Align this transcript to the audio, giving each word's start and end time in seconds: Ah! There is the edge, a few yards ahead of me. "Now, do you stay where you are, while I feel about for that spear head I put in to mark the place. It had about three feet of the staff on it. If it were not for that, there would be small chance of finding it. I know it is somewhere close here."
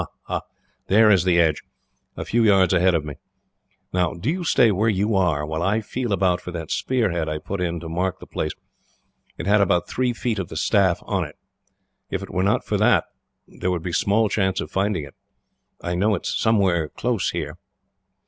Ah! 0.27 0.41
There 0.87 1.11
is 1.11 1.25
the 1.25 1.39
edge, 1.39 1.61
a 2.17 2.25
few 2.25 2.43
yards 2.43 2.73
ahead 2.73 2.95
of 2.95 3.05
me. 3.05 3.17
"Now, 3.93 4.15
do 4.15 4.31
you 4.31 4.43
stay 4.43 4.71
where 4.71 4.89
you 4.89 5.15
are, 5.15 5.45
while 5.45 5.61
I 5.61 5.81
feel 5.81 6.11
about 6.11 6.41
for 6.41 6.49
that 6.53 6.71
spear 6.71 7.11
head 7.11 7.29
I 7.29 7.37
put 7.37 7.61
in 7.61 7.79
to 7.81 7.87
mark 7.87 8.19
the 8.19 8.25
place. 8.25 8.53
It 9.37 9.45
had 9.45 9.61
about 9.61 9.87
three 9.87 10.11
feet 10.11 10.39
of 10.39 10.47
the 10.47 10.57
staff 10.57 10.97
on 11.03 11.23
it. 11.23 11.35
If 12.09 12.23
it 12.23 12.31
were 12.31 12.41
not 12.41 12.65
for 12.65 12.77
that, 12.77 13.03
there 13.47 13.69
would 13.69 13.83
be 13.83 13.93
small 13.93 14.27
chance 14.27 14.59
of 14.59 14.71
finding 14.71 15.03
it. 15.03 15.13
I 15.81 15.93
know 15.93 16.15
it 16.15 16.25
is 16.25 16.35
somewhere 16.35 16.89
close 16.89 17.29
here." 17.29 17.59